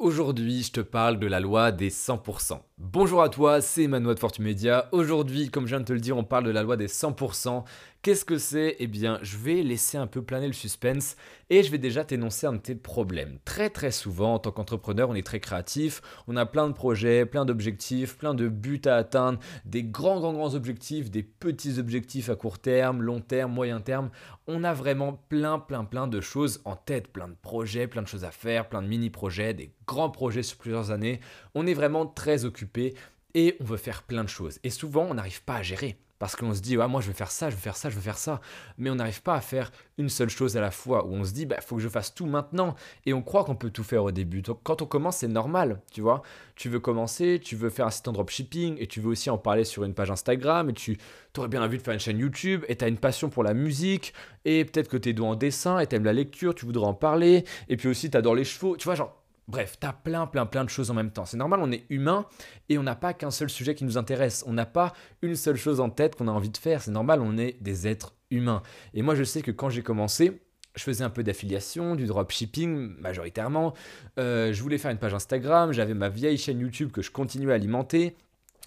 Aujourd'hui, 0.00 0.62
je 0.62 0.72
te 0.72 0.80
parle 0.80 1.18
de 1.18 1.26
la 1.26 1.40
loi 1.40 1.72
des 1.72 1.90
100%. 1.90 2.58
Bonjour 2.78 3.20
à 3.20 3.28
toi, 3.28 3.60
c'est 3.60 3.82
Emmanuel 3.82 4.14
de 4.14 4.18
Fortumedia. 4.18 4.88
Aujourd'hui, 4.92 5.50
comme 5.50 5.66
je 5.66 5.72
viens 5.72 5.80
de 5.80 5.84
te 5.84 5.92
le 5.92 6.00
dire, 6.00 6.16
on 6.16 6.24
parle 6.24 6.44
de 6.44 6.50
la 6.50 6.62
loi 6.62 6.78
des 6.78 6.86
100%. 6.88 7.64
Qu'est-ce 8.02 8.24
que 8.24 8.38
c'est? 8.38 8.76
Eh 8.78 8.86
bien, 8.86 9.18
je 9.20 9.36
vais 9.36 9.62
laisser 9.62 9.98
un 9.98 10.06
peu 10.06 10.22
planer 10.22 10.46
le 10.46 10.54
suspense 10.54 11.16
et 11.50 11.62
je 11.62 11.70
vais 11.70 11.76
déjà 11.76 12.02
t'énoncer 12.02 12.46
un 12.46 12.54
de 12.54 12.58
tes 12.58 12.74
problèmes. 12.74 13.38
Très 13.44 13.68
très 13.68 13.90
souvent, 13.90 14.36
en 14.36 14.38
tant 14.38 14.52
qu'entrepreneur, 14.52 15.10
on 15.10 15.14
est 15.14 15.26
très 15.26 15.38
créatif, 15.38 16.00
on 16.26 16.34
a 16.36 16.46
plein 16.46 16.66
de 16.68 16.72
projets, 16.72 17.26
plein 17.26 17.44
d'objectifs, 17.44 18.16
plein 18.16 18.32
de 18.32 18.48
buts 18.48 18.80
à 18.86 18.94
atteindre, 18.94 19.38
des 19.66 19.84
grands 19.84 20.18
grands 20.18 20.32
grands 20.32 20.54
objectifs, 20.54 21.10
des 21.10 21.22
petits 21.22 21.78
objectifs 21.78 22.30
à 22.30 22.36
court 22.36 22.58
terme, 22.58 23.02
long 23.02 23.20
terme, 23.20 23.52
moyen 23.52 23.82
terme. 23.82 24.08
On 24.46 24.64
a 24.64 24.72
vraiment 24.72 25.22
plein 25.28 25.58
plein 25.58 25.84
plein 25.84 26.06
de 26.06 26.22
choses 26.22 26.62
en 26.64 26.76
tête, 26.76 27.08
plein 27.08 27.28
de 27.28 27.36
projets, 27.42 27.86
plein 27.86 28.00
de 28.00 28.08
choses 28.08 28.24
à 28.24 28.30
faire, 28.30 28.70
plein 28.70 28.80
de 28.80 28.88
mini-projets, 28.88 29.52
des 29.52 29.74
grands 29.86 30.08
projets 30.08 30.42
sur 30.42 30.56
plusieurs 30.56 30.90
années. 30.90 31.20
On 31.54 31.66
est 31.66 31.74
vraiment 31.74 32.06
très 32.06 32.46
occupé 32.46 32.94
et 33.34 33.58
on 33.60 33.64
veut 33.64 33.76
faire 33.76 34.04
plein 34.04 34.24
de 34.24 34.30
choses. 34.30 34.58
Et 34.64 34.70
souvent, 34.70 35.06
on 35.10 35.12
n'arrive 35.12 35.44
pas 35.44 35.56
à 35.56 35.62
gérer. 35.62 35.98
Parce 36.20 36.36
qu'on 36.36 36.52
se 36.52 36.60
dit, 36.60 36.76
ouais, 36.76 36.86
moi 36.86 37.00
je 37.00 37.06
vais 37.08 37.14
faire 37.14 37.30
ça, 37.30 37.48
je 37.48 37.56
vais 37.56 37.60
faire 37.62 37.76
ça, 37.76 37.88
je 37.88 37.94
vais 37.96 38.02
faire 38.02 38.18
ça. 38.18 38.42
Mais 38.76 38.90
on 38.90 38.96
n'arrive 38.96 39.22
pas 39.22 39.34
à 39.34 39.40
faire 39.40 39.72
une 39.96 40.10
seule 40.10 40.28
chose 40.28 40.54
à 40.58 40.60
la 40.60 40.70
fois. 40.70 41.06
Ou 41.06 41.14
on 41.14 41.24
se 41.24 41.32
dit, 41.32 41.46
bah, 41.46 41.62
faut 41.62 41.76
que 41.76 41.82
je 41.82 41.88
fasse 41.88 42.14
tout 42.14 42.26
maintenant. 42.26 42.74
Et 43.06 43.14
on 43.14 43.22
croit 43.22 43.42
qu'on 43.42 43.56
peut 43.56 43.70
tout 43.70 43.82
faire 43.82 44.04
au 44.04 44.10
début. 44.10 44.42
Quand 44.62 44.82
on 44.82 44.86
commence, 44.86 45.16
c'est 45.16 45.28
normal, 45.28 45.80
tu 45.90 46.02
vois. 46.02 46.20
Tu 46.56 46.68
veux 46.68 46.78
commencer, 46.78 47.40
tu 47.42 47.56
veux 47.56 47.70
faire 47.70 47.86
un 47.86 47.90
site 47.90 48.06
en 48.06 48.12
dropshipping 48.12 48.76
et 48.78 48.86
tu 48.86 49.00
veux 49.00 49.08
aussi 49.08 49.30
en 49.30 49.38
parler 49.38 49.64
sur 49.64 49.82
une 49.82 49.94
page 49.94 50.10
Instagram. 50.10 50.68
Et 50.68 50.74
tu 50.74 50.98
aurais 51.38 51.48
bien 51.48 51.62
envie 51.62 51.78
de 51.78 51.82
faire 51.82 51.94
une 51.94 52.00
chaîne 52.00 52.18
YouTube. 52.18 52.66
Et 52.68 52.76
tu 52.76 52.84
as 52.84 52.88
une 52.88 52.98
passion 52.98 53.30
pour 53.30 53.42
la 53.42 53.54
musique. 53.54 54.12
Et 54.44 54.66
peut-être 54.66 54.88
que 54.88 54.98
tu 54.98 55.08
es 55.08 55.12
doué 55.14 55.26
en 55.26 55.36
dessin 55.36 55.78
et 55.78 55.86
tu 55.86 55.96
aimes 55.96 56.04
la 56.04 56.12
lecture, 56.12 56.54
tu 56.54 56.66
voudrais 56.66 56.86
en 56.86 56.94
parler. 56.94 57.46
Et 57.70 57.78
puis 57.78 57.88
aussi, 57.88 58.10
tu 58.10 58.18
adores 58.18 58.34
les 58.34 58.44
chevaux. 58.44 58.76
Tu 58.76 58.84
vois, 58.84 58.94
genre, 58.94 59.19
Bref, 59.50 59.78
tu 59.80 59.86
as 59.86 59.92
plein, 59.92 60.28
plein, 60.28 60.46
plein 60.46 60.62
de 60.62 60.70
choses 60.70 60.92
en 60.92 60.94
même 60.94 61.10
temps. 61.10 61.24
C'est 61.24 61.36
normal, 61.36 61.58
on 61.60 61.72
est 61.72 61.84
humain 61.90 62.24
et 62.68 62.78
on 62.78 62.84
n'a 62.84 62.94
pas 62.94 63.12
qu'un 63.14 63.32
seul 63.32 63.50
sujet 63.50 63.74
qui 63.74 63.84
nous 63.84 63.98
intéresse. 63.98 64.44
On 64.46 64.52
n'a 64.52 64.64
pas 64.64 64.92
une 65.22 65.34
seule 65.34 65.56
chose 65.56 65.80
en 65.80 65.90
tête 65.90 66.14
qu'on 66.14 66.28
a 66.28 66.30
envie 66.30 66.50
de 66.50 66.56
faire. 66.56 66.80
C'est 66.82 66.92
normal, 66.92 67.20
on 67.20 67.36
est 67.36 67.60
des 67.60 67.88
êtres 67.88 68.14
humains. 68.30 68.62
Et 68.94 69.02
moi, 69.02 69.16
je 69.16 69.24
sais 69.24 69.42
que 69.42 69.50
quand 69.50 69.68
j'ai 69.68 69.82
commencé, 69.82 70.40
je 70.76 70.84
faisais 70.84 71.02
un 71.02 71.10
peu 71.10 71.24
d'affiliation, 71.24 71.96
du 71.96 72.06
dropshipping 72.06 73.00
majoritairement. 73.00 73.74
Euh, 74.20 74.52
je 74.52 74.62
voulais 74.62 74.78
faire 74.78 74.92
une 74.92 74.98
page 74.98 75.14
Instagram, 75.14 75.72
j'avais 75.72 75.94
ma 75.94 76.10
vieille 76.10 76.38
chaîne 76.38 76.60
YouTube 76.60 76.92
que 76.92 77.02
je 77.02 77.10
continuais 77.10 77.52
à 77.52 77.56
alimenter. 77.56 78.14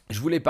Je 0.10 0.20
voulais 0.20 0.42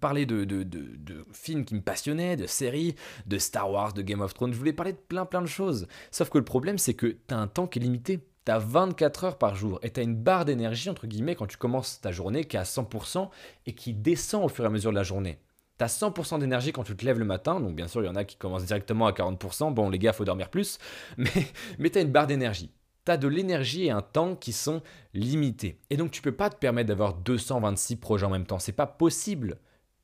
parler 0.00 0.24
de, 0.24 0.44
de, 0.44 0.62
de, 0.62 1.26
films 1.34 1.66
qui 1.66 1.74
me 1.74 1.82
passionnaient, 1.82 2.34
de 2.36 2.46
séries, 2.46 2.94
de 3.26 3.36
Star 3.36 3.70
Wars, 3.70 3.92
de 3.92 4.00
Game 4.00 4.22
of 4.22 4.32
Thrones. 4.32 4.54
Je 4.54 4.58
voulais 4.58 4.72
parler 4.72 4.94
de 4.94 4.98
plein 4.98 5.26
plein 5.26 5.42
de 5.42 5.46
choses. 5.46 5.86
Sauf 6.10 6.30
que 6.30 6.38
le 6.38 6.44
problème, 6.44 6.78
c'est 6.78 6.94
que 6.94 7.08
tu 7.08 7.34
as 7.34 7.36
un 7.36 7.46
temps 7.46 7.66
qui 7.66 7.78
est 7.78 7.82
limité 7.82 8.20
tu 8.44 8.52
as 8.52 8.58
24 8.58 9.24
heures 9.24 9.38
par 9.38 9.54
jour 9.54 9.78
et 9.82 9.90
tu 9.90 10.00
as 10.00 10.02
une 10.02 10.16
barre 10.16 10.44
d'énergie, 10.44 10.90
entre 10.90 11.06
guillemets, 11.06 11.34
quand 11.34 11.46
tu 11.46 11.56
commences 11.56 12.00
ta 12.00 12.12
journée 12.12 12.44
qui 12.44 12.56
est 12.56 12.60
à 12.60 12.64
100% 12.64 13.28
et 13.66 13.74
qui 13.74 13.94
descend 13.94 14.44
au 14.44 14.48
fur 14.48 14.64
et 14.64 14.66
à 14.66 14.70
mesure 14.70 14.90
de 14.90 14.96
la 14.96 15.02
journée. 15.02 15.38
Tu 15.78 15.84
as 15.84 15.88
100% 15.88 16.40
d'énergie 16.40 16.72
quand 16.72 16.84
tu 16.84 16.96
te 16.96 17.04
lèves 17.04 17.18
le 17.18 17.24
matin, 17.24 17.60
donc 17.60 17.74
bien 17.74 17.88
sûr, 17.88 18.02
il 18.02 18.06
y 18.06 18.08
en 18.08 18.16
a 18.16 18.24
qui 18.24 18.36
commencent 18.36 18.64
directement 18.64 19.06
à 19.06 19.12
40%, 19.12 19.72
bon 19.72 19.90
les 19.90 19.98
gars, 19.98 20.12
faut 20.12 20.24
dormir 20.24 20.50
plus, 20.50 20.78
mais, 21.16 21.30
mais 21.78 21.90
tu 21.90 21.98
as 21.98 22.02
une 22.02 22.12
barre 22.12 22.26
d'énergie. 22.26 22.70
Tu 23.04 23.10
as 23.10 23.16
de 23.16 23.26
l'énergie 23.26 23.86
et 23.86 23.90
un 23.90 24.02
temps 24.02 24.36
qui 24.36 24.52
sont 24.52 24.80
limités. 25.12 25.80
Et 25.90 25.96
donc 25.96 26.10
tu 26.10 26.22
peux 26.22 26.32
pas 26.32 26.50
te 26.50 26.56
permettre 26.56 26.88
d'avoir 26.88 27.14
226 27.14 27.96
projets 27.96 28.26
en 28.26 28.30
même 28.30 28.46
temps, 28.46 28.58
c'est 28.58 28.72
pas 28.72 28.86
possible. 28.86 29.58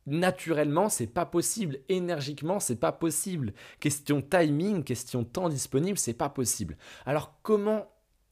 Naturellement, 0.06 0.88
c'est 0.88 1.06
pas 1.06 1.26
possible. 1.26 1.80
Énergiquement, 1.90 2.60
c'est 2.60 2.80
pas 2.80 2.92
possible. 2.92 3.52
Question 3.78 4.22
timing, 4.22 4.82
question 4.82 5.22
temps 5.22 5.50
disponible, 5.50 5.98
c'est 5.98 6.14
pas 6.14 6.30
possible. 6.30 6.78
Alors 7.04 7.34
comment 7.42 7.86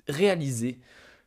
réaliser 0.09 0.79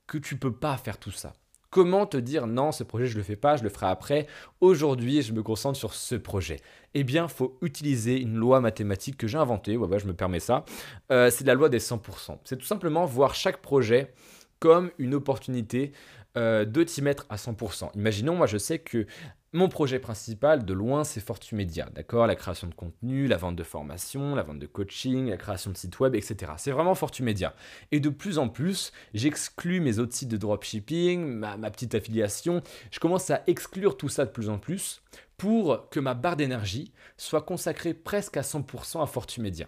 que 0.08 0.18
tu 0.18 0.38
peux 0.38 0.54
pas 0.54 0.78
faire 0.78 0.98
tout 0.98 1.12
ça. 1.12 1.34
Comment 1.70 2.08
te 2.08 2.18
dire 2.18 2.48
non, 2.48 2.72
ce 2.72 2.84
projet 2.84 3.06
je 3.06 3.16
le 3.16 3.22
fais 3.22 3.36
pas, 3.36 3.56
je 3.56 3.64
le 3.64 3.70
ferai 3.70 3.86
après. 3.88 4.26
Aujourd'hui, 4.60 5.22
je 5.22 5.34
me 5.34 5.44
concentre 5.44 5.78
sur 5.78 5.94
ce 5.94 6.16
projet. 6.16 6.60
Eh 6.96 7.04
bien, 7.04 7.28
faut 7.28 7.60
utiliser 7.62 8.20
une 8.20 8.36
loi 8.36 8.60
mathématique 8.60 9.18
que 9.18 9.28
j'ai 9.28 9.38
inventée. 9.38 9.78
Ouais, 9.78 10.00
je 10.00 10.08
me 10.08 10.14
permets 10.14 10.40
ça. 10.40 10.66
Euh, 11.12 11.30
c'est 11.30 11.46
la 11.46 11.54
loi 11.54 11.70
des 11.70 11.80
100%. 11.80 12.40
C'est 12.44 12.58
tout 12.58 12.66
simplement 12.66 13.06
voir 13.06 13.36
chaque 13.36 13.62
projet 13.62 14.12
comme 14.60 14.90
une 14.98 15.14
opportunité 15.14 15.92
euh, 16.38 16.66
de 16.66 16.84
t'y 16.84 17.04
mettre 17.04 17.28
à 17.30 17.36
100%. 17.36 17.92
Imaginons, 17.96 18.36
moi 18.36 18.48
je 18.48 18.58
sais 18.58 18.80
que 18.80 19.06
mon 19.52 19.68
projet 19.68 19.98
principal, 19.98 20.64
de 20.64 20.74
loin, 20.74 21.04
c'est 21.04 21.20
Fortumedia, 21.20 21.90
d'accord? 21.96 22.28
La 22.28 22.36
création 22.36 22.68
de 22.68 22.76
contenu, 22.76 23.28
la 23.28 23.38
vente 23.38 23.56
de 23.56 23.64
formation, 23.64 24.36
la 24.36 24.44
vente 24.44 24.60
de 24.60 24.68
coaching, 24.68 25.30
la 25.30 25.38
création 25.38 25.72
de 25.72 25.78
sites 25.78 26.00
web, 26.00 26.14
etc. 26.14 26.54
C'est 26.58 26.72
vraiment 26.72 26.94
Fortumedia. 26.94 27.56
Et 27.92 28.00
de 28.00 28.10
plus 28.10 28.38
en 28.38 28.48
plus, 28.48 28.92
j'exclus 29.16 29.80
mes 29.80 29.98
autres 29.98 30.14
sites 30.14 30.30
de 30.30 30.38
dropshipping, 30.38 31.26
ma, 31.26 31.58
petite 31.72 31.96
affiliation. 31.96 32.62
Je 32.92 33.00
commence 33.00 33.32
à 33.32 33.42
exclure 33.48 33.98
tout 33.98 34.10
ça 34.10 34.26
de 34.26 34.32
plus 34.32 34.50
en 34.50 34.60
plus 34.60 35.02
pour 35.38 35.90
que 35.90 36.00
ma 36.00 36.14
barre 36.14 36.36
d'énergie 36.36 36.92
soit 37.18 37.42
consacrée 37.42 37.96
presque 37.96 38.38
à 38.38 38.42
100% 38.42 39.02
à 39.02 39.08
Fortumedia. 39.08 39.68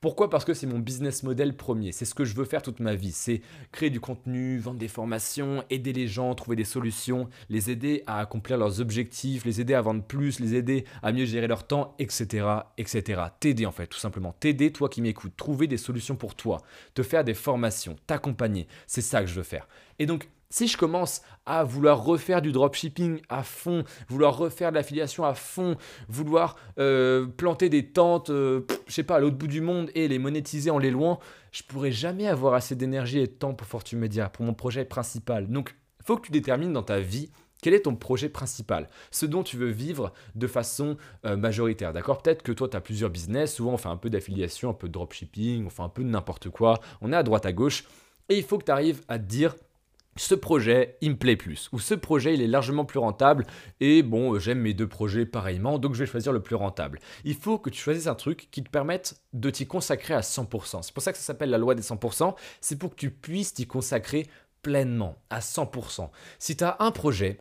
Pourquoi? 0.00 0.30
Parce 0.30 0.44
que 0.44 0.54
c'est 0.54 0.66
mon 0.66 0.78
business 0.78 1.22
model 1.22 1.56
premier. 1.56 1.92
C'est 1.92 2.04
ce 2.04 2.14
que 2.14 2.24
je 2.24 2.34
veux 2.34 2.44
faire 2.44 2.62
toute 2.62 2.80
ma 2.80 2.94
vie. 2.94 3.12
C'est 3.12 3.42
créer 3.72 3.90
du 3.90 4.00
contenu, 4.00 4.58
vendre 4.58 4.78
des 4.78 4.88
formations, 4.88 5.64
aider 5.70 5.92
les 5.92 6.08
gens, 6.08 6.34
trouver 6.34 6.56
des 6.56 6.64
solutions, 6.64 7.28
les 7.48 7.70
aider 7.70 8.02
à 8.06 8.20
accomplir 8.20 8.58
leurs 8.58 8.80
objectifs, 8.80 9.19
les 9.44 9.60
aider 9.60 9.74
à 9.74 9.80
vendre 9.80 10.02
plus, 10.02 10.40
les 10.40 10.54
aider 10.54 10.84
à 11.02 11.12
mieux 11.12 11.24
gérer 11.24 11.46
leur 11.46 11.66
temps, 11.66 11.94
etc. 11.98 12.46
etc. 12.78 13.22
T'aider 13.40 13.66
en 13.66 13.72
fait, 13.72 13.86
tout 13.86 13.98
simplement. 13.98 14.34
T'aider, 14.38 14.72
toi 14.72 14.88
qui 14.88 15.02
m'écoutes. 15.02 15.36
Trouver 15.36 15.66
des 15.66 15.76
solutions 15.76 16.16
pour 16.16 16.34
toi. 16.34 16.62
Te 16.94 17.02
faire 17.02 17.24
des 17.24 17.34
formations. 17.34 17.96
T'accompagner. 18.06 18.66
C'est 18.86 19.00
ça 19.00 19.20
que 19.20 19.26
je 19.26 19.34
veux 19.34 19.42
faire. 19.42 19.68
Et 19.98 20.06
donc, 20.06 20.28
si 20.50 20.66
je 20.66 20.76
commence 20.76 21.22
à 21.46 21.62
vouloir 21.62 22.04
refaire 22.04 22.42
du 22.42 22.50
dropshipping 22.50 23.20
à 23.28 23.44
fond, 23.44 23.84
vouloir 24.08 24.36
refaire 24.36 24.70
de 24.70 24.74
l'affiliation 24.76 25.24
à 25.24 25.34
fond, 25.34 25.76
vouloir 26.08 26.56
euh, 26.78 27.26
planter 27.26 27.68
des 27.68 27.86
tentes, 27.86 28.30
euh, 28.30 28.66
je 28.88 28.92
sais 28.92 29.04
pas, 29.04 29.16
à 29.16 29.20
l'autre 29.20 29.36
bout 29.36 29.46
du 29.46 29.60
monde 29.60 29.90
et 29.94 30.08
les 30.08 30.18
monétiser 30.18 30.70
en 30.70 30.78
les 30.78 30.90
louant, 30.90 31.20
je 31.52 31.62
pourrais 31.62 31.92
jamais 31.92 32.26
avoir 32.26 32.54
assez 32.54 32.74
d'énergie 32.74 33.20
et 33.20 33.26
de 33.26 33.32
temps 33.32 33.54
pour 33.54 33.66
Fortune 33.66 34.00
Media, 34.00 34.28
pour 34.28 34.44
mon 34.44 34.54
projet 34.54 34.84
principal. 34.84 35.46
Donc, 35.46 35.76
faut 36.04 36.16
que 36.16 36.26
tu 36.26 36.32
détermines 36.32 36.72
dans 36.72 36.82
ta 36.82 36.98
vie 36.98 37.30
quel 37.60 37.74
est 37.74 37.82
ton 37.82 37.96
projet 37.96 38.28
principal? 38.28 38.88
Ce 39.10 39.26
dont 39.26 39.42
tu 39.42 39.56
veux 39.56 39.70
vivre 39.70 40.12
de 40.34 40.46
façon 40.46 40.96
euh, 41.24 41.36
majoritaire, 41.36 41.92
d'accord? 41.92 42.22
Peut-être 42.22 42.42
que 42.42 42.52
toi, 42.52 42.68
tu 42.68 42.76
as 42.76 42.80
plusieurs 42.80 43.10
business, 43.10 43.54
souvent 43.54 43.72
on 43.72 43.76
fait 43.76 43.88
un 43.88 43.96
peu 43.96 44.10
d'affiliation, 44.10 44.70
un 44.70 44.74
peu 44.74 44.88
de 44.88 44.92
dropshipping, 44.92 45.66
on 45.66 45.70
fait 45.70 45.82
un 45.82 45.88
peu 45.88 46.02
de 46.02 46.08
n'importe 46.08 46.50
quoi, 46.50 46.80
on 47.00 47.12
est 47.12 47.16
à 47.16 47.22
droite 47.22 47.46
à 47.46 47.52
gauche, 47.52 47.84
et 48.28 48.36
il 48.36 48.44
faut 48.44 48.58
que 48.58 48.64
tu 48.64 48.72
arrives 48.72 49.02
à 49.08 49.18
te 49.18 49.24
dire 49.24 49.54
ce 50.16 50.34
projet, 50.34 50.96
il 51.00 51.12
me 51.12 51.16
plaît 51.16 51.36
plus, 51.36 51.68
ou 51.72 51.78
ce 51.78 51.94
projet, 51.94 52.34
il 52.34 52.42
est 52.42 52.46
largement 52.46 52.84
plus 52.84 52.98
rentable, 52.98 53.46
et 53.80 54.02
bon, 54.02 54.38
j'aime 54.38 54.58
mes 54.60 54.74
deux 54.74 54.88
projets 54.88 55.24
pareillement, 55.24 55.78
donc 55.78 55.94
je 55.94 56.00
vais 56.00 56.06
choisir 56.06 56.32
le 56.32 56.42
plus 56.42 56.56
rentable. 56.56 57.00
Il 57.24 57.34
faut 57.34 57.58
que 57.58 57.70
tu 57.70 57.80
choisisses 57.80 58.06
un 58.06 58.14
truc 58.14 58.48
qui 58.50 58.62
te 58.62 58.70
permette 58.70 59.20
de 59.32 59.50
t'y 59.50 59.66
consacrer 59.66 60.14
à 60.14 60.20
100%. 60.20 60.82
C'est 60.82 60.92
pour 60.92 61.02
ça 61.02 61.12
que 61.12 61.18
ça 61.18 61.24
s'appelle 61.24 61.50
la 61.50 61.58
loi 61.58 61.74
des 61.74 61.82
100%, 61.82 62.34
c'est 62.60 62.78
pour 62.78 62.90
que 62.90 62.96
tu 62.96 63.10
puisses 63.10 63.54
t'y 63.54 63.66
consacrer 63.66 64.26
pleinement, 64.62 65.16
à 65.30 65.40
100%. 65.40 66.10
Si 66.38 66.56
tu 66.56 66.64
as 66.64 66.76
un 66.80 66.90
projet, 66.90 67.38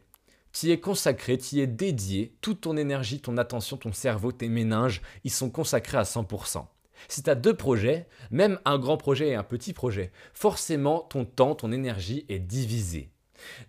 tu 0.51 0.71
es 0.71 0.79
consacré, 0.79 1.37
tu 1.37 1.55
y 1.55 1.59
es 1.61 1.67
dédié, 1.67 2.35
toute 2.41 2.61
ton 2.61 2.77
énergie, 2.77 3.21
ton 3.21 3.37
attention, 3.37 3.77
ton 3.77 3.93
cerveau, 3.93 4.31
tes 4.31 4.49
méninges, 4.49 5.01
ils 5.23 5.31
sont 5.31 5.49
consacrés 5.49 5.97
à 5.97 6.03
100%. 6.03 6.65
Si 7.07 7.23
tu 7.23 7.29
as 7.29 7.35
deux 7.35 7.55
projets, 7.55 8.07
même 8.31 8.59
un 8.65 8.77
grand 8.77 8.97
projet 8.97 9.29
et 9.29 9.35
un 9.35 9.43
petit 9.43 9.73
projet, 9.73 10.11
forcément 10.33 10.99
ton 10.99 11.25
temps, 11.25 11.55
ton 11.55 11.71
énergie 11.71 12.25
est 12.29 12.39
divisé. 12.39 13.11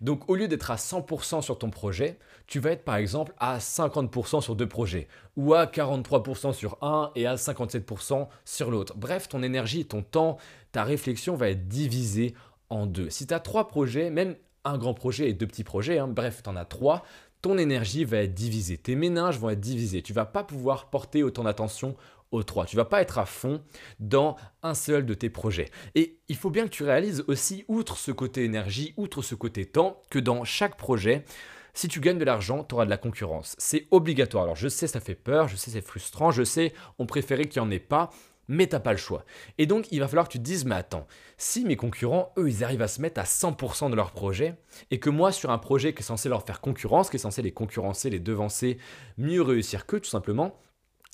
Donc 0.01 0.29
au 0.29 0.35
lieu 0.35 0.49
d'être 0.49 0.71
à 0.71 0.75
100% 0.75 1.41
sur 1.41 1.57
ton 1.57 1.69
projet, 1.69 2.17
tu 2.47 2.59
vas 2.59 2.71
être 2.71 2.83
par 2.83 2.97
exemple 2.97 3.33
à 3.37 3.59
50% 3.59 4.41
sur 4.41 4.55
deux 4.55 4.67
projets, 4.67 5.07
ou 5.37 5.53
à 5.53 5.65
43% 5.65 6.51
sur 6.53 6.77
un 6.81 7.11
et 7.15 7.25
à 7.25 7.35
57% 7.35 8.27
sur 8.43 8.71
l'autre. 8.71 8.95
Bref, 8.97 9.29
ton 9.29 9.43
énergie, 9.43 9.85
ton 9.85 10.01
temps, 10.01 10.37
ta 10.73 10.83
réflexion 10.83 11.35
va 11.35 11.49
être 11.49 11.69
divisée 11.69 12.33
en 12.69 12.85
deux. 12.85 13.09
Si 13.09 13.27
tu 13.27 13.33
as 13.33 13.39
trois 13.39 13.67
projets, 13.67 14.09
même 14.09 14.35
un 14.63 14.77
grand 14.77 14.93
projet 14.93 15.29
et 15.29 15.33
deux 15.33 15.47
petits 15.47 15.63
projets, 15.63 15.99
hein, 15.99 16.07
bref, 16.07 16.41
tu 16.43 16.49
en 16.49 16.55
as 16.55 16.65
trois, 16.65 17.03
ton 17.41 17.57
énergie 17.57 18.05
va 18.05 18.17
être 18.17 18.33
divisée, 18.33 18.77
tes 18.77 18.95
méninges 18.95 19.39
vont 19.39 19.49
être 19.49 19.59
divisés, 19.59 20.01
tu 20.01 20.13
vas 20.13 20.25
pas 20.25 20.43
pouvoir 20.43 20.89
porter 20.89 21.23
autant 21.23 21.43
d'attention 21.43 21.95
aux 22.31 22.43
trois. 22.43 22.65
Tu 22.65 22.75
vas 22.75 22.85
pas 22.85 23.01
être 23.01 23.17
à 23.17 23.25
fond 23.25 23.61
dans 23.99 24.37
un 24.63 24.73
seul 24.73 25.05
de 25.05 25.13
tes 25.13 25.29
projets. 25.29 25.69
Et 25.95 26.19
il 26.29 26.35
faut 26.35 26.49
bien 26.49 26.63
que 26.63 26.69
tu 26.69 26.83
réalises 26.83 27.23
aussi, 27.27 27.65
outre 27.67 27.97
ce 27.97 28.11
côté 28.11 28.43
énergie, 28.43 28.93
outre 28.97 29.21
ce 29.21 29.35
côté 29.35 29.65
temps, 29.65 30.01
que 30.09 30.19
dans 30.19 30.43
chaque 30.43 30.77
projet, 30.77 31.25
si 31.73 31.87
tu 31.87 31.99
gagnes 31.99 32.17
de 32.17 32.25
l'argent, 32.25 32.63
tu 32.63 32.75
auras 32.75 32.85
de 32.85 32.89
la 32.89 32.97
concurrence. 32.97 33.55
C'est 33.57 33.87
obligatoire. 33.91 34.43
Alors 34.43 34.55
je 34.55 34.67
sais, 34.67 34.87
ça 34.87 34.99
fait 34.99 35.15
peur, 35.15 35.47
je 35.47 35.55
sais, 35.55 35.71
c'est 35.71 35.85
frustrant, 35.85 36.31
je 36.31 36.43
sais, 36.43 36.73
on 36.99 37.05
préférait 37.05 37.45
qu'il 37.45 37.61
n'y 37.61 37.67
en 37.67 37.71
ait 37.71 37.79
pas, 37.79 38.09
mais 38.51 38.67
t'as 38.67 38.79
pas 38.79 38.91
le 38.91 38.97
choix. 38.97 39.23
Et 39.57 39.65
donc, 39.65 39.87
il 39.91 40.01
va 40.01 40.07
falloir 40.07 40.27
que 40.27 40.33
tu 40.33 40.37
te 40.37 40.43
dises, 40.43 40.65
mais 40.65 40.75
attends, 40.75 41.07
si 41.37 41.63
mes 41.63 41.77
concurrents, 41.77 42.33
eux, 42.37 42.49
ils 42.49 42.63
arrivent 42.63 42.81
à 42.81 42.89
se 42.89 43.01
mettre 43.01 43.21
à 43.21 43.23
100% 43.23 43.89
de 43.89 43.95
leur 43.95 44.11
projet, 44.11 44.55
et 44.91 44.99
que 44.99 45.09
moi, 45.09 45.31
sur 45.31 45.51
un 45.51 45.57
projet 45.57 45.93
qui 45.93 46.01
est 46.01 46.05
censé 46.05 46.27
leur 46.27 46.45
faire 46.45 46.59
concurrence, 46.59 47.09
qui 47.09 47.15
est 47.15 47.19
censé 47.19 47.41
les 47.41 47.53
concurrencer, 47.53 48.09
les 48.09 48.19
devancer, 48.19 48.77
mieux 49.17 49.41
réussir 49.41 49.85
qu'eux, 49.85 50.01
tout 50.01 50.09
simplement, 50.09 50.59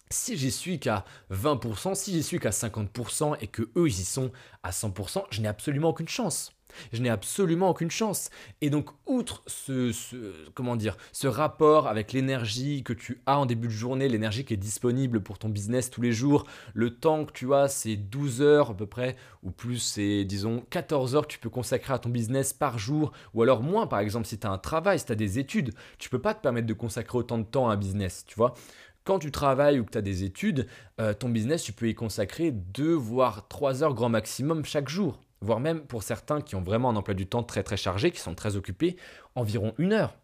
si 0.10 0.36
j'y 0.36 0.52
suis 0.52 0.80
qu'à 0.80 1.06
20%, 1.32 1.94
si 1.94 2.12
j'y 2.12 2.24
suis 2.24 2.40
qu'à 2.40 2.50
50% 2.50 3.38
et 3.40 3.48
que 3.48 3.64
eux 3.76 3.88
ils 3.88 4.00
y 4.00 4.06
sont 4.06 4.32
à 4.64 4.72
100%, 4.72 5.26
je 5.30 5.42
n'ai 5.42 5.48
absolument 5.48 5.90
aucune 5.90 6.08
chance. 6.08 6.57
Je 6.94 7.02
n'ai 7.02 7.10
absolument 7.10 7.70
aucune 7.70 7.92
chance. 7.92 8.30
Et 8.62 8.70
donc, 8.70 8.90
outre 9.06 9.44
ce, 9.48 9.92
comment 10.54 10.76
dire, 10.76 10.98
ce 11.12 11.28
rapport 11.28 11.88
avec 11.88 12.14
l'énergie 12.14 12.84
que 12.84 12.94
tu 12.94 13.22
as 13.26 13.40
en 13.40 13.46
début 13.46 13.68
de 13.68 13.74
journée, 13.74 14.08
l'énergie 14.08 14.46
qui 14.46 14.54
est 14.54 14.58
disponible 14.58 15.22
pour 15.22 15.40
ton 15.40 15.50
business 15.50 15.90
tous 15.90 16.02
les 16.02 16.12
jours, 16.12 16.46
le 16.74 16.92
temps 16.92 17.26
que 17.26 17.32
tu 17.32 17.54
as, 17.54 17.68
c'est 17.68 17.96
12 17.96 18.42
heures 18.42 18.72
à 18.72 18.74
peu 18.76 18.86
près, 18.86 19.16
ou 19.44 19.52
plus, 19.52 19.80
c'est 19.80 20.24
disons 20.26 20.64
14 20.70 21.16
heures 21.16 21.28
que 21.28 21.34
tu 21.34 21.40
peux 21.40 21.50
consacrer 21.50 21.94
à 21.94 22.00
ton 22.00 22.10
business 22.10 22.54
par 22.54 22.78
jour, 22.80 23.12
ou 23.34 23.42
alors 23.42 23.64
moins, 23.64 23.88
par 23.88 24.00
exemple, 24.00 24.28
si 24.28 24.38
tu 24.38 24.48
as 24.48 24.52
un 24.52 24.58
travail, 24.58 25.00
si 25.00 25.06
tu 25.06 25.12
as 25.12 25.16
des 25.16 25.40
études, 25.40 25.74
tu 25.98 26.10
peux 26.10 26.20
pas 26.20 26.34
te 26.34 26.42
permettre 26.42 26.68
de 26.68 26.74
consacrer 26.74 27.18
autant 27.18 27.38
de 27.38 27.44
temps 27.44 27.70
à 27.70 27.74
un 27.74 27.78
business, 27.78 28.26
tu 28.28 28.36
vois. 28.36 28.54
Quand 29.08 29.20
tu 29.20 29.32
travailles 29.32 29.80
ou 29.80 29.86
que 29.86 29.92
tu 29.92 29.98
as 29.98 30.02
des 30.02 30.26
études, 30.26 30.68
euh, 31.00 31.14
ton 31.14 31.30
business, 31.30 31.64
tu 31.64 31.72
peux 31.72 31.88
y 31.88 31.96
consacrer 31.96 32.52
2 32.52 32.94
voire 32.94 33.48
3 33.48 33.82
heures 33.82 33.94
grand 33.94 34.10
maximum 34.10 34.66
chaque 34.66 34.90
jour. 34.90 35.22
Voire 35.42 35.60
même 35.60 35.82
pour 35.82 36.04
certains 36.04 36.42
qui 36.42 36.56
ont 36.56 36.62
vraiment 36.62 36.90
un 36.90 36.96
emploi 36.96 37.14
du 37.14 37.28
temps 37.28 37.44
très 37.44 37.64
très 37.64 37.78
chargé, 37.78 38.12
qui 38.12 38.20
sont 38.20 38.36
très 38.36 38.56
occupés, 38.56 38.98
environ 39.36 39.74
une 39.78 39.94
heure. 39.94 40.18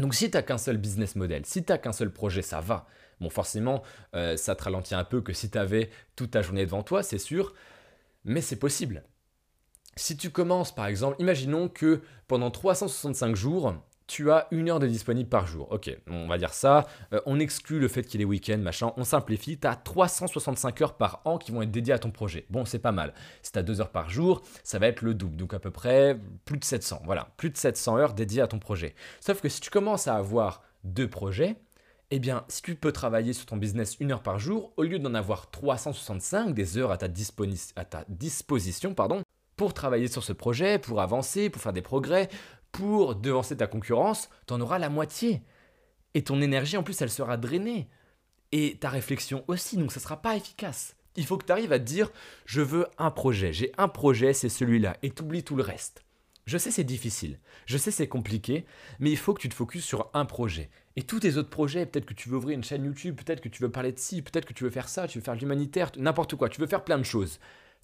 Donc 0.00 0.14
si 0.14 0.30
tu 0.30 0.36
n'as 0.36 0.42
qu'un 0.42 0.58
seul 0.58 0.76
business 0.76 1.16
model, 1.16 1.46
si 1.46 1.64
tu 1.64 1.72
n'as 1.72 1.78
qu'un 1.78 1.92
seul 1.92 2.12
projet, 2.12 2.42
ça 2.42 2.60
va. 2.60 2.86
Bon, 3.20 3.30
forcément, 3.30 3.82
euh, 4.14 4.36
ça 4.36 4.54
te 4.54 4.64
ralentit 4.64 4.94
un 4.94 5.04
peu 5.04 5.20
que 5.20 5.32
si 5.32 5.50
tu 5.50 5.56
avais 5.56 5.90
toute 6.16 6.32
ta 6.32 6.42
journée 6.42 6.64
devant 6.64 6.82
toi, 6.82 7.02
c'est 7.02 7.18
sûr, 7.18 7.54
mais 8.24 8.40
c'est 8.40 8.58
possible. 8.58 9.04
Si 9.96 10.16
tu 10.16 10.30
commences 10.30 10.74
par 10.74 10.86
exemple, 10.86 11.16
imaginons 11.20 11.68
que 11.68 12.02
pendant 12.26 12.50
365 12.50 13.36
jours, 13.36 13.74
tu 14.06 14.30
as 14.30 14.48
une 14.50 14.68
heure 14.68 14.80
de 14.80 14.86
disponible 14.86 15.28
par 15.28 15.46
jour. 15.46 15.70
Ok, 15.70 15.96
on 16.08 16.26
va 16.26 16.38
dire 16.38 16.52
ça. 16.52 16.86
Euh, 17.12 17.20
on 17.26 17.40
exclut 17.40 17.80
le 17.80 17.88
fait 17.88 18.02
qu'il 18.02 18.20
ait 18.20 18.26
week-end, 18.26 18.58
machin. 18.58 18.92
On 18.96 19.04
simplifie. 19.04 19.58
Tu 19.58 19.66
as 19.66 19.76
365 19.76 20.82
heures 20.82 20.96
par 20.96 21.22
an 21.24 21.38
qui 21.38 21.52
vont 21.52 21.62
être 21.62 21.70
dédiées 21.70 21.94
à 21.94 21.98
ton 21.98 22.10
projet. 22.10 22.46
Bon, 22.50 22.64
c'est 22.64 22.78
pas 22.78 22.92
mal. 22.92 23.14
Si 23.42 23.52
tu 23.52 23.58
as 23.58 23.62
2 23.62 23.80
heures 23.80 23.92
par 23.92 24.10
jour, 24.10 24.42
ça 24.62 24.78
va 24.78 24.88
être 24.88 25.02
le 25.02 25.14
double. 25.14 25.36
Donc 25.36 25.54
à 25.54 25.58
peu 25.58 25.70
près 25.70 26.18
plus 26.44 26.58
de 26.58 26.64
700. 26.64 27.02
Voilà, 27.04 27.28
plus 27.36 27.50
de 27.50 27.56
700 27.56 27.96
heures 27.98 28.14
dédiées 28.14 28.42
à 28.42 28.46
ton 28.46 28.58
projet. 28.58 28.94
Sauf 29.20 29.40
que 29.40 29.48
si 29.48 29.60
tu 29.60 29.70
commences 29.70 30.06
à 30.06 30.16
avoir 30.16 30.62
deux 30.84 31.08
projets, 31.08 31.56
eh 32.10 32.18
bien, 32.18 32.44
si 32.48 32.62
tu 32.62 32.74
peux 32.74 32.92
travailler 32.92 33.32
sur 33.32 33.46
ton 33.46 33.56
business 33.56 33.96
une 33.98 34.12
heure 34.12 34.22
par 34.22 34.38
jour, 34.38 34.72
au 34.76 34.82
lieu 34.82 34.98
d'en 34.98 35.14
avoir 35.14 35.50
365 35.50 36.54
des 36.54 36.78
heures 36.78 36.90
à 36.92 36.98
ta, 36.98 37.08
disposition, 37.08 38.94
pour 39.56 39.74
travailler 39.74 40.08
sur 40.08 40.22
ce 40.22 40.32
projet, 40.32 40.78
pour 40.78 41.00
avancer, 41.00 41.48
pour 41.48 41.62
faire 41.62 41.72
des 41.72 41.82
progrès, 41.82 42.28
pour 42.74 43.14
devancer 43.14 43.56
ta 43.56 43.68
concurrence, 43.68 44.28
tu 44.48 44.52
en 44.52 44.60
auras 44.60 44.80
la 44.80 44.88
moitié. 44.88 45.42
Et 46.14 46.24
ton 46.24 46.42
énergie, 46.42 46.76
en 46.76 46.82
plus, 46.82 47.00
elle 47.00 47.10
sera 47.10 47.36
drainée. 47.36 47.88
Et 48.50 48.78
ta 48.78 48.90
réflexion 48.90 49.44
aussi, 49.46 49.76
donc 49.76 49.92
ça 49.92 50.00
ne 50.00 50.02
sera 50.02 50.20
pas 50.20 50.36
efficace. 50.36 50.96
Il 51.14 51.24
faut 51.24 51.38
que 51.38 51.46
tu 51.46 51.52
arrives 51.52 51.72
à 51.72 51.78
te 51.78 51.84
dire, 51.84 52.10
je 52.46 52.62
veux 52.62 52.88
un 52.98 53.12
projet, 53.12 53.52
j'ai 53.52 53.72
un 53.78 53.86
projet, 53.86 54.32
c'est 54.32 54.48
celui-là, 54.48 54.96
et 55.02 55.10
t'oublies 55.10 55.44
tout 55.44 55.54
le 55.54 55.62
reste. 55.62 56.02
Je 56.46 56.58
sais 56.58 56.72
c'est 56.72 56.84
difficile, 56.84 57.38
je 57.64 57.78
sais 57.78 57.92
c'est 57.92 58.08
compliqué, 58.08 58.66
mais 58.98 59.10
il 59.10 59.16
faut 59.16 59.32
que 59.32 59.40
tu 59.40 59.48
te 59.48 59.54
focuses 59.54 59.84
sur 59.84 60.10
un 60.12 60.24
projet. 60.24 60.68
Et 60.96 61.04
tous 61.04 61.20
tes 61.20 61.36
autres 61.36 61.50
projets, 61.50 61.86
peut-être 61.86 62.04
que 62.04 62.12
tu 62.12 62.28
veux 62.28 62.36
ouvrir 62.36 62.56
une 62.56 62.64
chaîne 62.64 62.84
YouTube, 62.84 63.16
peut-être 63.16 63.40
que 63.40 63.48
tu 63.48 63.62
veux 63.62 63.70
parler 63.70 63.92
de 63.92 63.98
ci, 63.98 64.20
peut-être 64.20 64.44
que 64.44 64.52
tu 64.52 64.64
veux 64.64 64.70
faire 64.70 64.88
ça, 64.88 65.06
tu 65.06 65.18
veux 65.18 65.24
faire 65.24 65.36
de 65.36 65.40
l'humanitaire, 65.40 65.92
n'importe 65.96 66.34
quoi, 66.34 66.48
tu 66.48 66.60
veux 66.60 66.66
faire 66.66 66.84
plein 66.84 66.98
de 66.98 67.04
choses. 67.04 67.38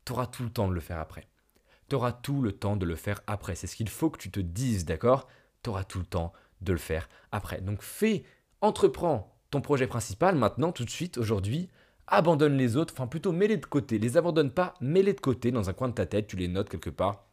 Tu 0.04 0.12
auras 0.12 0.26
tout 0.26 0.42
le 0.42 0.50
temps 0.50 0.68
de 0.68 0.74
le 0.74 0.80
faire 0.80 0.98
après 0.98 1.29
tu 1.90 1.96
auras 1.96 2.12
tout 2.12 2.40
le 2.40 2.52
temps 2.52 2.76
de 2.76 2.86
le 2.86 2.94
faire 2.94 3.20
après. 3.26 3.56
C'est 3.56 3.66
ce 3.66 3.76
qu'il 3.76 3.88
faut 3.88 4.08
que 4.08 4.18
tu 4.18 4.30
te 4.30 4.40
dises, 4.40 4.84
d'accord? 4.86 5.28
Tu 5.62 5.70
auras 5.70 5.84
tout 5.84 5.98
le 5.98 6.06
temps 6.06 6.32
de 6.62 6.72
le 6.72 6.78
faire 6.78 7.08
après. 7.32 7.60
Donc 7.60 7.82
fais, 7.82 8.24
entreprends 8.60 9.36
ton 9.50 9.60
projet 9.60 9.88
principal 9.88 10.36
maintenant, 10.36 10.72
tout 10.72 10.84
de 10.84 10.90
suite, 10.90 11.18
aujourd'hui. 11.18 11.68
Abandonne 12.06 12.56
les 12.56 12.76
autres, 12.76 12.94
enfin 12.96 13.06
plutôt 13.06 13.32
mets-les 13.32 13.56
de 13.56 13.66
côté. 13.66 13.98
Les 13.98 14.16
abandonne 14.16 14.50
pas, 14.50 14.74
mets-les 14.80 15.14
de 15.14 15.20
côté 15.20 15.50
dans 15.50 15.68
un 15.68 15.72
coin 15.72 15.88
de 15.88 15.94
ta 15.94 16.06
tête, 16.06 16.28
tu 16.28 16.36
les 16.36 16.48
notes 16.48 16.68
quelque 16.68 16.90
part. 16.90 17.24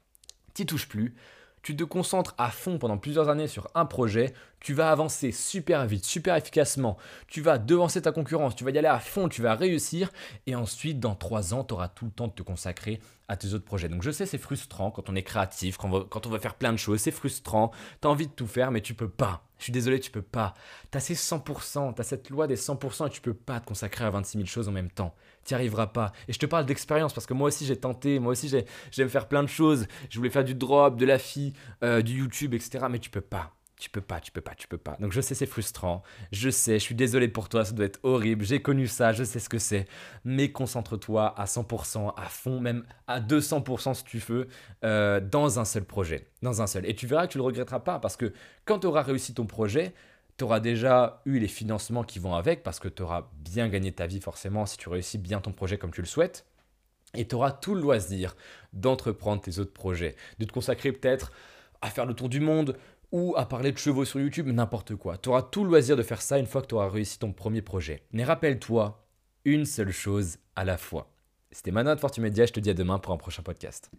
T'y 0.54 0.65
touches 0.65 0.89
plus. 0.89 1.15
Tu 1.63 1.75
te 1.75 1.83
concentres 1.83 2.33
à 2.38 2.50
fond 2.50 2.77
pendant 2.77 2.98
plusieurs 2.98 3.30
années 3.30 3.48
sur 3.48 3.69
un 3.75 3.86
projet, 3.86 4.33
tu 4.59 4.74
vas 4.74 4.92
avancer 4.92 5.31
super 5.31 5.86
vite, 5.86 6.06
super 6.06 6.36
efficacement, 6.36 6.98
tu 7.27 7.42
vas 7.42 7.57
devancer 7.57 8.01
ta 8.01 8.12
concurrence, 8.12 8.56
tu 8.56 8.63
vas 8.63 8.71
y 8.71 8.77
aller 8.77 8.88
à 8.88 9.00
fond, 9.00 9.30
tu 9.30 9.42
vas 9.42 9.56
réussir, 9.56 10.12
et 10.45 10.56
ensuite, 10.56 11.00
dans 11.00 11.15
trois 11.15 11.54
ans, 11.54 11.63
tu 11.63 11.74
auras 11.74 11.89
tout 11.89 12.06
le 12.06 12.12
temps 12.12 12.27
de 12.27 12.33
te 12.33 12.44
consacrer 12.44 13.00
à 13.27 13.36
tes 13.36 13.54
autres 13.54 13.65
projets. 13.65 13.89
Donc 13.89 14.04
je 14.04 14.12
sais, 14.12 14.25
c'est 14.25 14.38
frustrant 14.38 14.92
quand 14.92 15.09
on 15.09 15.15
est 15.15 15.24
créatif, 15.24 15.77
quand 15.77 15.89
on, 16.25 16.30
veut, 16.30 16.39
faire 16.39 16.56
plein 16.56 16.71
de 16.71 16.77
choses, 16.77 17.01
c'est 17.01 17.12
frustrant, 17.12 17.71
tu 18.01 18.07
as 18.07 18.12
envie 18.12 18.27
de 18.27 18.31
tout 18.31 18.48
faire, 18.48 18.71
mais 18.71 18.81
tu 18.81 18.94
peux 18.94 19.10
pas. 19.10 19.47
Je 19.57 19.63
suis 19.63 19.74
désolé, 19.74 20.00
tu 20.00 20.12
peux 20.12 20.21
pas. 20.21 20.54
Tu 20.92 20.98
as 20.98 21.01
ces 21.01 21.15
100%, 21.15 21.95
tu 21.95 22.01
as 22.01 22.04
cette 22.04 22.30
loi 22.30 22.48
des 22.48 22.56
100% 22.56 23.07
et 23.07 23.09
tu 23.09 23.21
peux 23.21 23.33
pas 23.33 23.59
te 23.59 23.65
consacrer 23.65 24.06
à 24.06 24.09
26 24.09 24.38
000 24.38 24.45
choses 24.48 24.68
en 24.68 24.71
même 24.71 24.92
temps. 24.92 25.15
Tu 25.45 25.54
n'y 25.54 25.56
arriveras 25.56 25.88
pas. 25.88 26.12
Et 26.27 26.33
je 26.33 26.39
te 26.39 26.45
parle 26.45 26.65
d'expérience 26.65 27.13
parce 27.13 27.25
que 27.25 27.33
moi 27.33 27.48
aussi 27.48 27.65
j'ai 27.65 27.77
tenté, 27.77 28.19
moi 28.19 28.33
aussi 28.33 28.51
j'aime 28.92 29.09
faire 29.09 29.27
plein 29.27 29.44
de 29.44 29.50
choses. 29.50 29.88
Je 30.09 30.18
voulais 30.18 30.30
faire 30.30 30.44
du 30.44 30.56
drop, 30.56 30.98
de 30.98 31.06
la 31.06 31.18
fille, 31.18 31.54
euh, 31.83 32.01
du 32.01 32.19
YouTube, 32.19 32.54
etc. 32.54 32.86
Mais 32.89 33.00
tu 33.00 33.09
peux 33.09 33.21
pas. 33.21 33.56
Tu 33.79 33.91
peux 33.91 34.01
pas, 34.01 34.19
tu 34.19 34.31
peux 34.31 34.41
pas, 34.41 34.56
tu 34.56 34.68
peux 34.68 34.79
pas. 34.79 34.97
Donc 35.00 35.12
je 35.12 35.21
sais, 35.21 35.35
c'est 35.35 35.45
frustrant. 35.45 36.01
Je 36.31 36.50
sais, 36.50 36.79
je 36.79 36.83
suis 36.83 36.95
désolé 36.95 37.27
pour 37.27 37.47
toi, 37.47 37.63
ça 37.63 37.74
doit 37.74 37.85
être 37.85 38.00
horrible. 38.01 38.44
J'ai 38.44 38.59
connu 38.59 38.88
ça, 38.88 39.13
je 39.13 39.24
sais 39.24 39.38
ce 39.38 39.50
que 39.50 39.59
c'est. 39.59 39.85
Mais 40.25 40.51
concentre-toi 40.51 41.39
à 41.39 41.45
100%, 41.45 42.13
à 42.18 42.25
fond, 42.25 42.59
même 42.59 42.85
à 43.06 43.19
200% 43.19 43.94
si 43.94 44.03
tu 44.03 44.18
veux, 44.18 44.47
euh, 44.83 45.19
dans 45.19 45.59
un 45.59 45.65
seul 45.65 45.83
projet. 45.83 46.27
Dans 46.41 46.62
un 46.63 46.68
seul. 46.68 46.89
Et 46.89 46.95
tu 46.95 47.06
verras 47.06 47.27
que 47.27 47.33
tu 47.33 47.38
le 47.38 47.44
regretteras 47.44 47.79
pas 47.79 48.00
parce 48.00 48.18
que 48.18 48.33
quand 48.65 48.79
tu 48.79 48.88
auras 48.88 49.03
réussi 49.03 49.35
ton 49.35 49.45
projet, 49.45 49.94
tu 50.38 50.44
auras 50.44 50.59
déjà 50.59 51.21
eu 51.25 51.38
les 51.38 51.47
financements 51.47 52.03
qui 52.03 52.18
vont 52.18 52.33
avec 52.33 52.63
parce 52.63 52.79
que 52.79 52.88
tu 52.88 53.03
auras 53.03 53.29
bien 53.35 53.69
gagné 53.69 53.91
ta 53.91 54.07
vie 54.07 54.21
forcément 54.21 54.65
si 54.65 54.77
tu 54.77 54.89
réussis 54.89 55.19
bien 55.19 55.39
ton 55.39 55.51
projet 55.51 55.77
comme 55.77 55.91
tu 55.91 56.01
le 56.01 56.07
souhaites. 56.07 56.47
Et 57.13 57.27
tu 57.27 57.35
auras 57.35 57.51
tout 57.51 57.75
le 57.75 57.81
loisir 57.81 58.35
d'entreprendre 58.74 59.41
tes 59.41 59.59
autres 59.59 59.74
projets, 59.74 60.15
de 60.39 60.45
te 60.45 60.51
consacrer 60.51 60.91
peut-être 60.91 61.31
à 61.81 61.89
faire 61.89 62.06
le 62.06 62.13
tour 62.13 62.29
du 62.29 62.39
monde, 62.39 62.75
ou 63.12 63.36
à 63.38 63.45
parler 63.48 63.71
de 63.71 63.77
chevaux 63.77 64.06
sur 64.06 64.19
YouTube, 64.19 64.48
n'importe 64.48 64.95
quoi. 64.95 65.18
Tu 65.18 65.30
auras 65.30 65.44
tout 65.44 65.63
le 65.63 65.69
loisir 65.69 65.95
de 65.95 66.04
faire 66.04 66.21
ça 66.21 66.39
une 66.39 66.45
fois 66.45 66.62
que 66.62 66.68
tu 66.68 66.75
auras 66.75 66.89
réussi 66.89 67.19
ton 67.19 67.31
premier 67.31 67.62
projet. 67.62 68.04
Mais 68.12 68.24
rappelle-toi, 68.24 69.06
une 69.45 69.65
seule 69.65 69.92
chose 69.92 70.38
à 70.56 70.65
la 70.65 70.77
fois. 70.77 71.12
C'était 71.51 71.71
Manon 71.71 71.95
de 71.95 72.00
Fortumedia, 72.00 72.45
je 72.45 72.54
te 72.54 72.59
dis 72.59 72.69
à 72.69 72.74
demain 72.74 73.00
pour 73.00 73.13
un 73.13 73.18
prochain 73.18 73.44
podcast. 73.44 73.89